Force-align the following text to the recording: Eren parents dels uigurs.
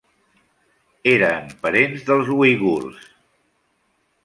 Eren 1.11 1.51
parents 1.67 2.07
dels 2.09 2.33
uigurs. 2.39 3.07